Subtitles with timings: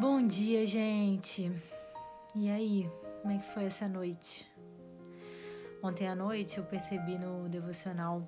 [0.00, 1.52] Bom dia, gente.
[2.34, 4.50] E aí, como é que foi essa noite?
[5.82, 8.26] Ontem à noite eu percebi no devocional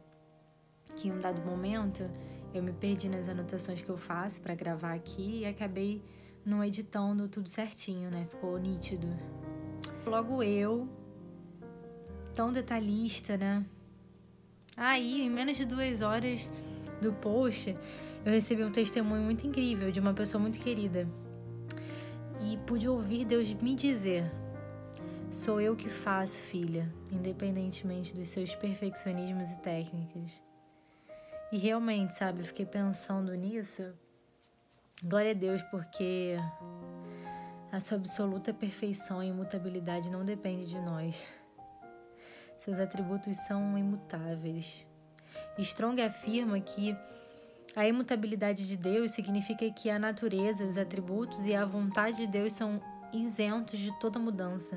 [0.95, 2.11] que em um dado momento
[2.53, 6.05] eu me perdi nas anotações que eu faço para gravar aqui e acabei
[6.45, 8.27] não editando tudo certinho, né?
[8.29, 9.09] Ficou nítido.
[10.05, 10.87] Logo eu,
[12.35, 13.65] tão detalhista, né?
[14.77, 16.51] Aí, em menos de duas horas
[17.01, 17.75] do post,
[18.27, 21.09] eu recebi um testemunho muito incrível de uma pessoa muito querida
[22.43, 24.31] e pude ouvir Deus me dizer:
[25.31, 30.43] Sou eu que faço, filha, independentemente dos seus perfeccionismos e técnicas.
[31.51, 33.95] E realmente, sabe, eu fiquei pensando nisso.
[35.03, 36.37] Glória a Deus, porque
[37.71, 41.27] a sua absoluta perfeição e imutabilidade não depende de nós.
[42.59, 44.87] Seus atributos são imutáveis.
[45.59, 46.97] Strong afirma que
[47.75, 52.53] a imutabilidade de Deus significa que a natureza, os atributos e a vontade de Deus
[52.53, 52.79] são
[53.15, 54.77] isentos de toda mudança.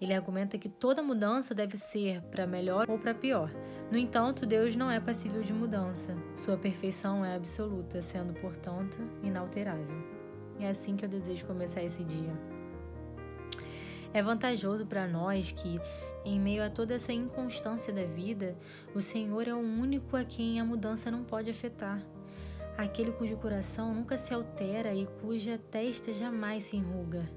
[0.00, 3.52] Ele argumenta que toda mudança deve ser para melhor ou para pior.
[3.90, 6.16] No entanto, Deus não é passível de mudança.
[6.34, 10.04] Sua perfeição é absoluta, sendo, portanto, inalterável.
[10.58, 12.32] É assim que eu desejo começar esse dia.
[14.12, 15.80] É vantajoso para nós que,
[16.24, 18.56] em meio a toda essa inconstância da vida,
[18.92, 22.04] o Senhor é o único a quem a mudança não pode afetar
[22.76, 27.28] aquele cujo coração nunca se altera e cuja testa jamais se enruga.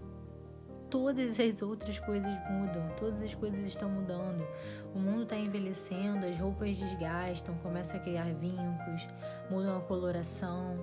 [0.90, 4.48] Todas as outras coisas mudam, todas as coisas estão mudando.
[4.96, 9.08] O mundo está envelhecendo, as roupas desgastam, começam a criar vincos,
[9.50, 10.78] mudam a coloração.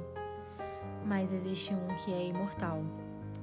[1.07, 2.83] Mas existe um que é imortal,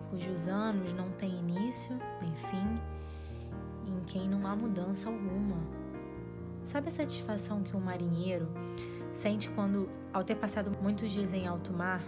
[0.10, 2.80] cujos anos não têm início nem fim,
[3.88, 5.58] em quem não há mudança alguma.
[6.64, 8.48] Sabe a satisfação que um marinheiro
[9.14, 12.04] sente quando, ao ter passado muitos dias em alto mar,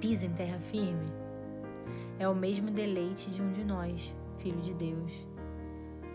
[0.00, 1.06] pisa em terra firme?
[2.18, 5.12] É o mesmo deleite de um de nós, filho de Deus.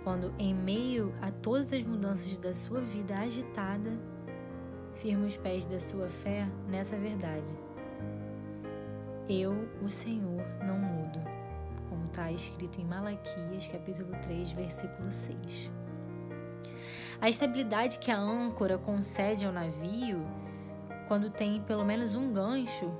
[0.04, 3.98] Quando, em meio a todas as mudanças da sua vida agitada,
[4.96, 7.54] firma os pés da sua fé nessa verdade.
[9.30, 11.20] Eu, o Senhor, não mudo,
[11.90, 15.83] como está escrito em Malaquias, capítulo 3, versículo 6.
[17.24, 20.28] A estabilidade que a âncora concede ao navio,
[21.08, 22.92] quando tem pelo menos um gancho,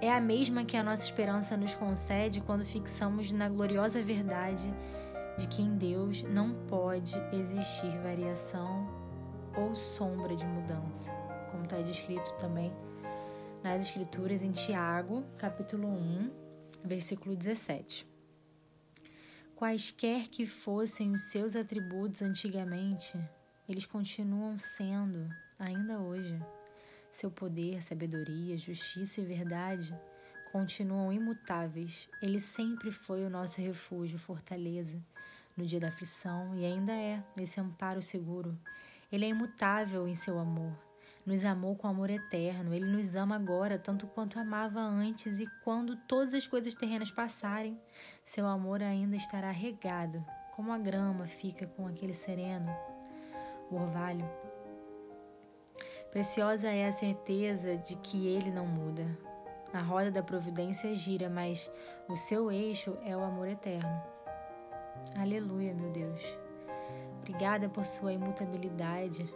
[0.00, 4.72] é a mesma que a nossa esperança nos concede quando fixamos na gloriosa verdade
[5.36, 8.88] de que em Deus não pode existir variação
[9.54, 11.10] ou sombra de mudança,
[11.50, 12.72] como está descrito também
[13.62, 16.30] nas Escrituras em Tiago, capítulo 1,
[16.82, 18.08] versículo 17.
[19.54, 23.18] Quaisquer que fossem os seus atributos antigamente,
[23.70, 26.36] eles continuam sendo, ainda hoje.
[27.12, 29.96] Seu poder, sabedoria, justiça e verdade
[30.50, 32.08] continuam imutáveis.
[32.20, 35.00] Ele sempre foi o nosso refúgio, fortaleza,
[35.56, 38.58] no dia da aflição e ainda é esse amparo seguro.
[39.12, 40.76] Ele é imutável em seu amor.
[41.24, 42.74] Nos amou com amor eterno.
[42.74, 47.80] Ele nos ama agora, tanto quanto amava antes, e quando todas as coisas terrenas passarem,
[48.24, 50.24] seu amor ainda estará regado,
[50.56, 52.68] como a grama fica com aquele sereno
[53.70, 54.28] o orvalho.
[56.10, 59.06] Preciosa é a certeza de que ele não muda.
[59.72, 61.70] A roda da providência gira, mas
[62.08, 64.02] o seu eixo é o amor eterno.
[65.16, 66.20] Aleluia, meu Deus.
[67.18, 69.32] Obrigada por sua imutabilidade.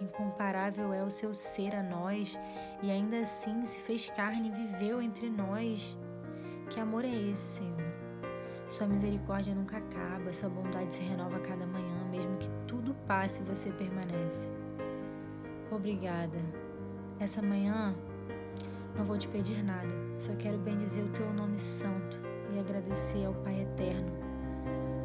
[0.00, 2.38] Incomparável é o seu ser a nós
[2.82, 5.96] e ainda assim se fez carne e viveu entre nós.
[6.68, 7.93] Que amor é esse, Senhor?
[8.68, 13.42] Sua misericórdia nunca acaba, sua bondade se renova a cada manhã, mesmo que tudo passe
[13.42, 14.50] você permanece.
[15.70, 16.38] Obrigada.
[17.20, 17.94] Essa manhã
[18.96, 19.88] não vou te pedir nada,
[20.18, 22.20] só quero bendizer o teu nome santo
[22.52, 24.12] e agradecer ao Pai eterno,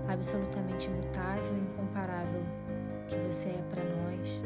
[0.08, 2.42] absolutamente imutável e incomparável
[3.08, 4.42] que você é para nós.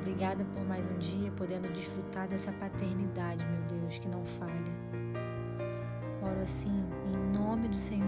[0.00, 3.85] Obrigada por mais um dia podendo desfrutar dessa paternidade, meu Deus,
[7.76, 8.05] Senhor.